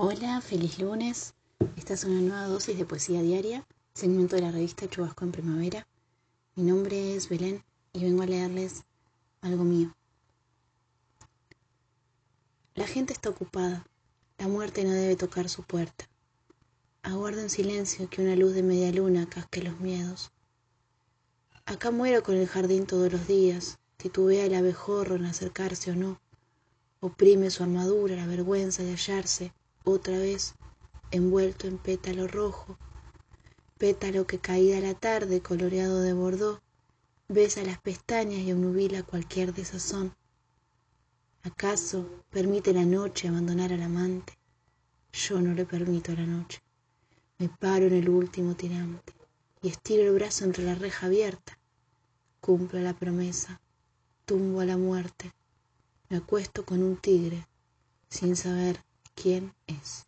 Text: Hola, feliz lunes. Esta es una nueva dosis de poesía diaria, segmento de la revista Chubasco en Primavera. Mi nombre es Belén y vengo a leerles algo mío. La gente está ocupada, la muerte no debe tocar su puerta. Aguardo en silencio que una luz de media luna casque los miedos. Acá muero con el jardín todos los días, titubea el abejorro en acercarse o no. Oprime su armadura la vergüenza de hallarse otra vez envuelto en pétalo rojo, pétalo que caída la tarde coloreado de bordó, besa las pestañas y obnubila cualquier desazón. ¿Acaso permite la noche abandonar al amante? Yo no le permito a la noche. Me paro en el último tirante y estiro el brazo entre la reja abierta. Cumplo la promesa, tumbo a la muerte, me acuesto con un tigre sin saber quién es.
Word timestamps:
Hola, 0.00 0.40
feliz 0.40 0.78
lunes. 0.78 1.34
Esta 1.74 1.94
es 1.94 2.04
una 2.04 2.20
nueva 2.20 2.46
dosis 2.46 2.78
de 2.78 2.84
poesía 2.84 3.20
diaria, 3.20 3.66
segmento 3.94 4.36
de 4.36 4.42
la 4.42 4.52
revista 4.52 4.88
Chubasco 4.88 5.24
en 5.24 5.32
Primavera. 5.32 5.88
Mi 6.54 6.62
nombre 6.62 7.16
es 7.16 7.28
Belén 7.28 7.64
y 7.92 8.04
vengo 8.04 8.22
a 8.22 8.26
leerles 8.26 8.84
algo 9.40 9.64
mío. 9.64 9.92
La 12.76 12.86
gente 12.86 13.12
está 13.12 13.30
ocupada, 13.30 13.88
la 14.38 14.46
muerte 14.46 14.84
no 14.84 14.92
debe 14.92 15.16
tocar 15.16 15.48
su 15.48 15.64
puerta. 15.64 16.08
Aguardo 17.02 17.40
en 17.40 17.50
silencio 17.50 18.08
que 18.08 18.22
una 18.22 18.36
luz 18.36 18.54
de 18.54 18.62
media 18.62 18.92
luna 18.92 19.28
casque 19.28 19.64
los 19.64 19.80
miedos. 19.80 20.30
Acá 21.66 21.90
muero 21.90 22.22
con 22.22 22.36
el 22.36 22.46
jardín 22.46 22.86
todos 22.86 23.10
los 23.10 23.26
días, 23.26 23.80
titubea 23.96 24.44
el 24.44 24.54
abejorro 24.54 25.16
en 25.16 25.24
acercarse 25.24 25.90
o 25.90 25.96
no. 25.96 26.20
Oprime 27.00 27.50
su 27.50 27.64
armadura 27.64 28.14
la 28.14 28.28
vergüenza 28.28 28.84
de 28.84 28.92
hallarse 28.92 29.52
otra 29.88 30.18
vez 30.18 30.54
envuelto 31.10 31.66
en 31.66 31.78
pétalo 31.78 32.28
rojo, 32.28 32.76
pétalo 33.78 34.26
que 34.26 34.38
caída 34.38 34.80
la 34.80 34.94
tarde 34.94 35.40
coloreado 35.40 36.00
de 36.00 36.12
bordó, 36.12 36.60
besa 37.28 37.62
las 37.62 37.80
pestañas 37.80 38.40
y 38.40 38.52
obnubila 38.52 39.02
cualquier 39.02 39.54
desazón. 39.54 40.14
¿Acaso 41.42 42.22
permite 42.30 42.74
la 42.74 42.84
noche 42.84 43.28
abandonar 43.28 43.72
al 43.72 43.82
amante? 43.82 44.38
Yo 45.12 45.40
no 45.40 45.54
le 45.54 45.64
permito 45.64 46.12
a 46.12 46.16
la 46.16 46.26
noche. 46.26 46.60
Me 47.38 47.48
paro 47.48 47.86
en 47.86 47.94
el 47.94 48.10
último 48.10 48.54
tirante 48.54 49.14
y 49.62 49.68
estiro 49.68 50.02
el 50.02 50.12
brazo 50.12 50.44
entre 50.44 50.64
la 50.64 50.74
reja 50.74 51.06
abierta. 51.06 51.58
Cumplo 52.40 52.78
la 52.80 52.92
promesa, 52.92 53.60
tumbo 54.26 54.60
a 54.60 54.66
la 54.66 54.76
muerte, 54.76 55.32
me 56.10 56.18
acuesto 56.18 56.64
con 56.64 56.82
un 56.82 56.96
tigre 56.96 57.46
sin 58.10 58.36
saber 58.36 58.82
quién 59.20 59.54
es. 59.66 60.07